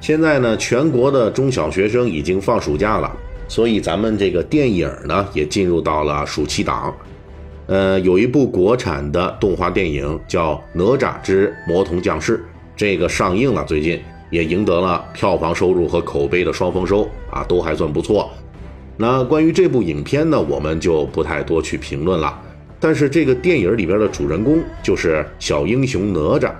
[0.00, 3.14] 现在呢，全国的中小学生已经放暑假了，
[3.48, 6.94] 所以咱们这个电影呢也进入到了暑期档。
[7.66, 12.38] 呃，有一部国产的动画电影叫《哪吒之魔童降世》，
[12.74, 18.30] 这个上映了，最近也赢得了票房收入和口碑的双丰收啊，都还算不错。
[18.96, 22.40] 那关于这部影片呢，我们就不太多去评论了。
[22.80, 26.50] 但是这个电影里边的主人公就是小英雄哪吒。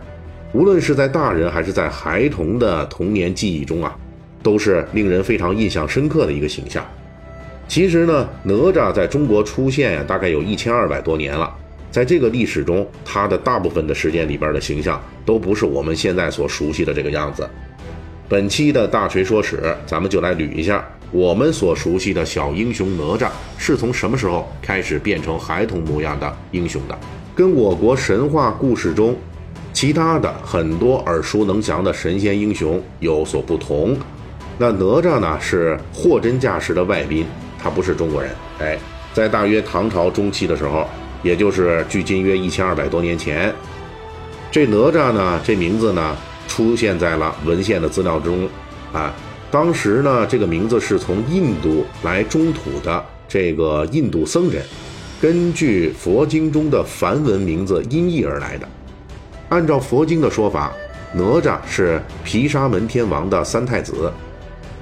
[0.52, 3.94] 无论是在大人还是在孩童的童年记忆中啊，
[4.42, 6.82] 都是令人非常印象深刻的一个形象。
[7.68, 11.54] 其实呢，哪吒在中国出现呀，大概有一千二百多年了。
[11.90, 17.48] 在这个历史中，他的大部分的时间里边的形象都不是我们现在所熟悉的这个样子。
[18.26, 26.98] 本期的大锤说史，咱们就来捋一下我们所熟悉的小英雄哪吒是从什么时候开始变成孩童模样的英雄的，
[27.34, 29.14] 跟我国神话故事中。
[29.72, 33.96] 其他的很多耳熟能详的神仙英雄有所不同，
[34.58, 37.24] 那哪吒呢是货真价实的外宾，
[37.62, 38.32] 他不是中国人。
[38.58, 38.76] 哎，
[39.14, 40.84] 在大约唐朝中期的时候，
[41.22, 43.54] 也就是距今约一千二百多年前，
[44.50, 46.16] 这哪吒呢这名字呢
[46.48, 48.48] 出现在了文献的资料中
[48.92, 49.14] 啊。
[49.50, 54.62] 当时呢这个名字是从印度来中土的这个印度僧人，
[55.20, 58.68] 根据佛经中的梵文名字音译而来的。
[59.50, 60.72] 按照佛经的说法，
[61.12, 64.12] 哪吒是毗沙门天王的三太子，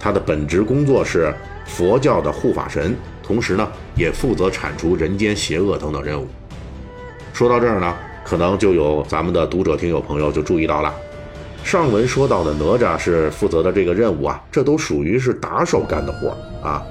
[0.00, 1.32] 他的本职工作是
[1.66, 6.26] 佛教的护法神，同时呢，也负责铲除人间邪恶等等任务。
[7.32, 10.92] 说到这儿呢，可能就有咱们的读者听友朋友就注意到了，
[11.62, 16.82] 上文说到的哪吒是负责的这个任务啊，这都属于是打手干的活啊。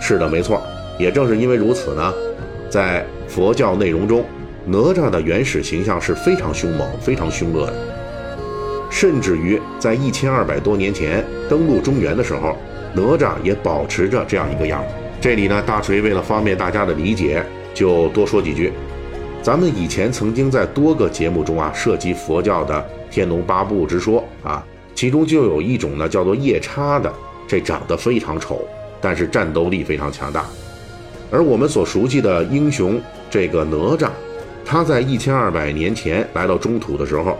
[0.00, 0.60] 是的，没错，
[0.98, 2.12] 也正是因为如此呢，
[2.68, 4.24] 在佛教内容中。
[4.66, 7.74] 哪吒的原始形象是非常凶猛、非常凶恶的，
[8.90, 12.56] 甚至于在一千二百多年前登陆中原的时候，
[12.94, 14.94] 哪吒也保持着这样一个样子。
[15.20, 18.72] 这里呢，大锤为了方便大家的理解，就多说几句。
[19.42, 22.74] 咱们以前曾经在多个节目中啊，涉及佛教的
[23.12, 27.10] 《天龙八部》之说啊，其中就有一种呢叫做夜叉的，
[27.48, 28.62] 这长得非常丑，
[29.00, 30.44] 但是战斗力非常强大。
[31.30, 33.00] 而我们所熟悉的英雄
[33.30, 34.10] 这个哪吒。
[34.70, 37.36] 他在一千二百年前来到中土的时候，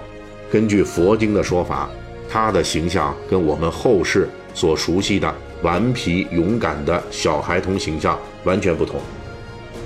[0.51, 1.89] 根据佛经的说法，
[2.29, 5.33] 他的形象跟我们后世所熟悉的
[5.63, 9.01] 顽皮勇敢的小孩童形象完全不同。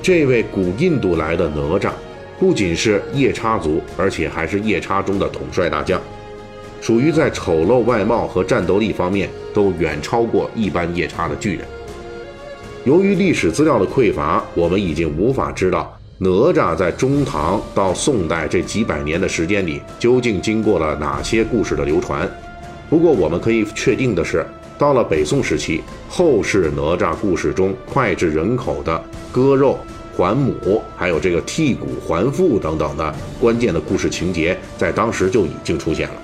[0.00, 1.90] 这位古印度来的哪吒，
[2.40, 6.00] 不仅是夜叉族，而且还是夜叉中的统帅大将，
[6.80, 11.66] 属于在丑陋外貌和战斗力方面都远超过一般夜叉的巨人。
[12.84, 15.94] 由于历史资料的匮乏，我们已经无法知道。
[16.18, 22.30] 哪吒在中唐到宋代这几百年的时间里，究竟经过了哪些故事的流传？
[22.88, 24.46] 不过我们可以确定的是，
[24.78, 29.76] 到了北宋时期，后世哪吒故事中脍炙人口的割肉
[30.16, 36.14] 还母，还有这个剔骨还父等等的关键的故事情节，在当时就已经出现了。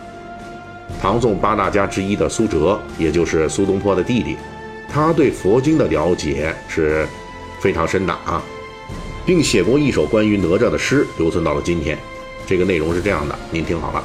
[1.02, 4.36] 唐宋八大家之一的苏辙，也就是苏东坡的弟弟，
[4.88, 7.04] 他对佛经的了解是
[7.60, 8.40] 非常深的啊。
[9.30, 11.96] 并写过一首关于哪吒的诗，留存到了今天。
[12.48, 14.02] 这个内容是这样的，您听好了：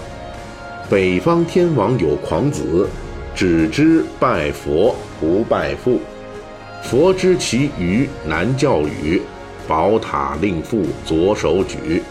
[0.87, 2.87] 北方天王有狂子，
[3.33, 5.99] 只知拜佛不拜父。
[6.83, 9.19] 佛知其愚难教语，
[9.67, 12.03] 宝塔令父左手举。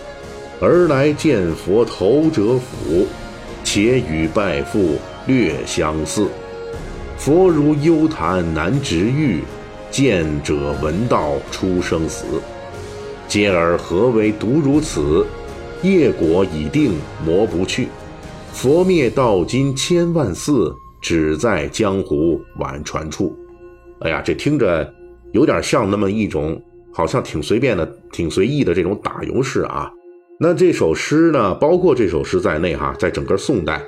[0.60, 3.06] 而来见佛头者府，
[3.62, 4.98] 且与拜父
[5.28, 6.26] 略相似。
[7.16, 9.44] 佛如幽潭难直玉，
[9.88, 12.24] 见者闻道出生死。
[13.28, 15.26] 嗟尔何为独如此？
[15.82, 16.94] 业果已定，
[17.24, 17.88] 磨不去。
[18.52, 23.36] 佛灭道今千万寺，只在江湖晚传处。
[24.00, 24.90] 哎呀，这听着
[25.32, 26.62] 有点像那么一种，
[26.92, 29.90] 好像挺随便的、挺随意的这种打油诗啊。
[30.38, 33.82] 那这首诗呢，包括这首诗在内哈，在整个宋代，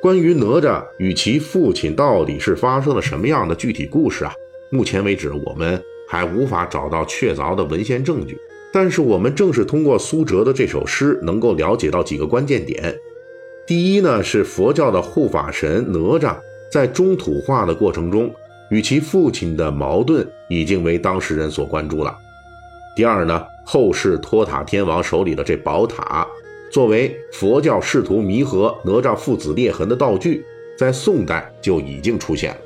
[0.00, 4.32] 关于哪吒与其父亲到底是发生了什么样的具体故事啊？
[4.70, 8.38] 目前为止，我们还无法找到确凿的文献证据。
[8.72, 12.96] 但是我们正是通过苏辙的这首诗，能够了解到几个关键点。
[13.66, 16.36] 第一呢，是佛教的护法神哪吒
[16.70, 18.32] 在中土化的过程中，
[18.70, 22.16] 与其父亲的矛盾已经为当事人所关注了。
[22.96, 26.26] 第二呢，后世托塔天王手里的这宝塔，
[26.70, 30.42] 作为佛教试图弥合哪吒父子裂痕的道具，
[30.78, 32.58] 在宋代就已经出现了。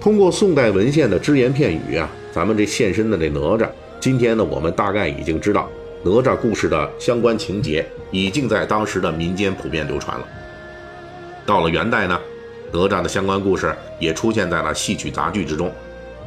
[0.00, 3.68] 通过宋代文献的只言片语啊，咱们这现身的这哪吒，
[4.00, 5.68] 今天呢，我们大概已经知道
[6.02, 10.26] 哪吒故事的相关情节，已经在当时的民间普遍流传了。
[11.44, 12.18] 到了元代呢。
[12.70, 15.72] 哪吒的相关故事也出现在了戏曲杂剧之中。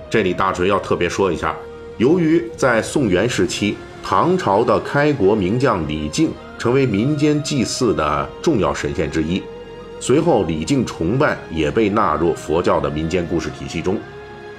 [0.10, 1.56] 这里大锤要特别说一下，
[2.00, 9.40] 由于在宋元时期，唐朝的开国名将李靖成为民间祭祀的重要神仙之一，
[10.00, 14.00] 随后李靖崇拜也被纳入佛教的民间故事体系中，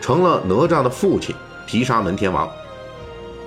[0.01, 1.35] 成了哪吒的父亲
[1.67, 2.49] 毗沙门天王。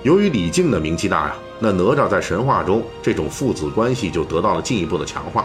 [0.02, 5.44] 由于李靖的名气大呀，那哪吒在神话中这种父子关系就得到了进一步的强化。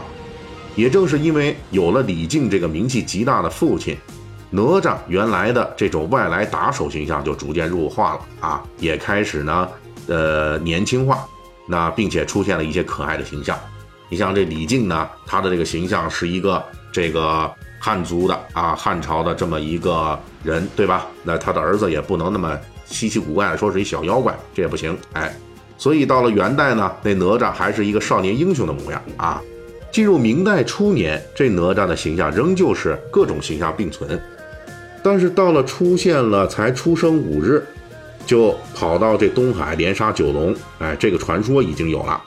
[0.76, 3.98] 也正是因为有了李靖这个名气极大的父亲，
[4.50, 9.68] 哪吒原来的这种外来打手形象就逐渐弱化了啊，也开始呢，
[10.08, 11.26] 呃，年轻化，
[11.68, 13.58] 那并且出现了一些可爱的形象。
[14.10, 17.50] 你像这李靖呢，他的这个形象是一个这个
[17.80, 21.08] 汉族的啊，汉朝的这么一个人，对吧？
[21.24, 22.58] 那他的儿子也不能那么
[22.92, 24.96] 稀奇古怪的说是一小妖怪，这也不行。
[25.14, 25.36] 哎，
[25.78, 29.42] 所以到了元代呢，那哪吒还是一个少年英雄的模样啊。
[29.92, 34.22] 进入明代初年，这哪吒的形象仍旧是各种形象并存，
[35.04, 37.66] 但是到了出现了才出生五日，
[38.26, 42.22] 就跑到这东海连杀九龙，哎，这个传说已经有了。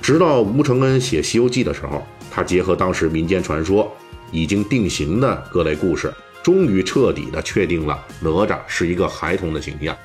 [0.00, 3.90] 直到吴承恩写《西游记》的时候，他结合当时民间传说
[4.30, 6.12] 已经定型的各类故事，
[6.46, 9.96] 终于彻底的确定了哪吒是一个孩童的形象，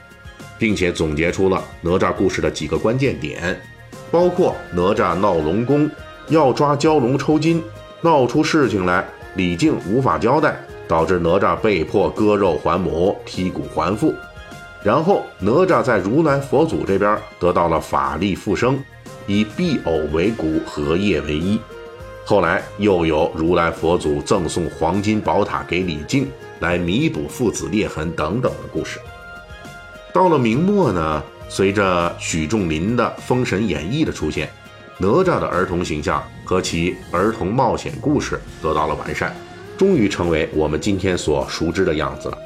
[0.57, 3.61] 并且总结出了哪吒故事的几个关键点，
[4.09, 5.88] 包括哪吒闹龙宫。
[6.29, 7.61] 要抓蛟龙抽筋，
[8.01, 14.11] 闹出事情来，李靖无法交代，导致哪吒被迫割肉还母，剔骨还父。
[14.81, 18.83] 然后哪吒在如来佛祖这边得到了法力复生，
[19.27, 21.59] 以碧藕为骨，荷叶为衣。
[22.23, 26.29] 后来又有如来佛祖赠送黄金宝塔给李靖，
[26.59, 29.00] 来弥补父子裂痕等等的故事。
[30.13, 34.50] 到了明末呢，随着许仲林的《封神演义》的出现。
[34.97, 39.35] 哪吒的儿童形象和其儿童冒险故事得到了完善，
[39.75, 42.38] 终于成为我们今天所熟知的样子了。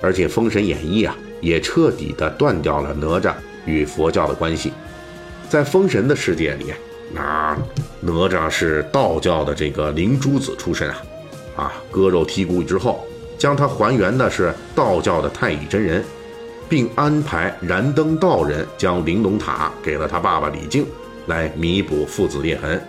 [0.00, 4.72] 而且《封神演义》啊，也彻底的断掉了哪吒与佛教的关系。
[5.48, 6.66] 在封神的世界里，
[7.12, 7.56] 那
[8.00, 11.02] 哪吒是道教的这个灵珠子出身啊，
[11.56, 13.04] 啊，割肉剔骨之后，
[13.38, 16.04] 将他还原的是道教的太乙真人，
[16.68, 20.84] 并安排燃灯道人将玲珑塔给了他爸爸李靖。
[21.26, 22.82] 来弥补父子裂痕，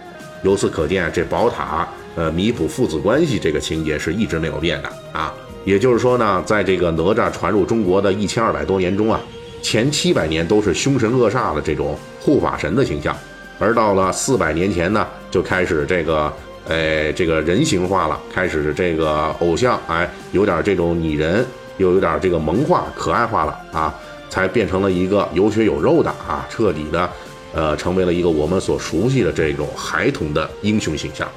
[0.43, 1.85] 由此可见，这宝塔
[2.15, 5.33] 呃弥补父子关系这个情节是一直没有变的啊。
[5.65, 9.19] 也就是说呢，在这个哪吒传入中国的一千二百多年中啊，
[9.61, 13.13] 前七百年都是凶神恶煞的这种护法神的形象，
[13.59, 16.33] 而到了四百年前呢，就开始这个
[16.67, 21.45] 呃这个人形化了，开始这个偶像哎有点这种拟人，
[21.77, 23.93] 又有点这个萌化可爱化了啊，
[24.29, 27.09] 才变成了一个有血有肉的啊，彻底的。
[27.51, 31.27] 呃，成为了一个我们所熟悉的这种孩童的英雄形象。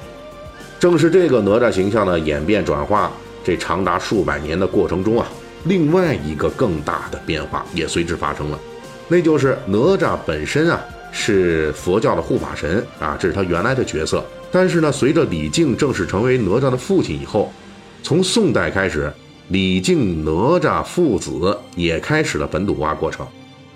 [0.79, 3.11] 正是这个哪吒形象的演变转化，
[3.43, 5.25] 这长达数百年的过程中啊，
[5.63, 8.59] 另外一个更大的变化也随之发生了，
[9.07, 10.79] 那就是哪吒本身啊
[11.13, 14.21] 是佛教的护法神啊，这是他原来的角色。
[14.51, 17.53] 但是呢，随着李靖正式成为哪吒的父亲以后，
[18.01, 19.13] 从宋代开始，
[19.47, 23.25] 李靖哪吒父子也开始了本土化过程。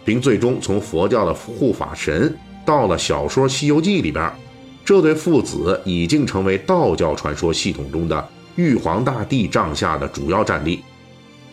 [0.04, 2.34] 并最终从佛教的护法神
[2.66, 4.32] 到了小说《西游记》里边，
[4.86, 8.26] 这对父子已经成为道教传说系统中的
[8.56, 10.82] 玉皇大帝帐下的主要战力。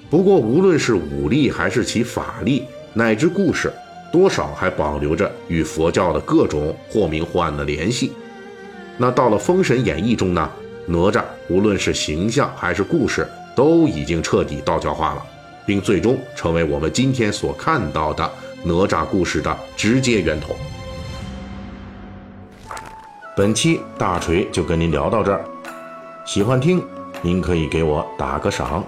[0.08, 2.62] 不过，无论是武力还是其法力，
[2.92, 3.72] 乃至故事，
[4.14, 8.12] 多少还保留着与佛教的各种或明或暗的联系。
[8.96, 10.48] 那到了《封神演义》中呢，
[10.86, 15.26] 哪吒无论是形象还是故事，都已经彻底道教化了，
[15.66, 18.30] 并最终成为我们今天所看到的。
[18.62, 20.54] 哪吒故事的直接源头。
[23.36, 25.44] 本期大锤就跟您聊到这儿，
[26.24, 26.80] 喜欢听
[27.20, 28.84] 您可以给我打个赏。